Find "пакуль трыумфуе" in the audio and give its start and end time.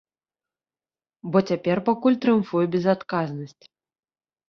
1.91-2.65